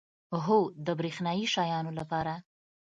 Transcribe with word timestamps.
هو، 0.45 0.59
د 0.85 0.87
بریښنایی 0.99 1.45
شیانو 1.53 1.91
لپاره 1.99 2.33